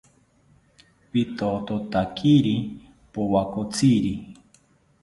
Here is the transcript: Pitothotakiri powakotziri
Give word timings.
Pitothotakiri 1.11 2.55
powakotziri 3.13 4.13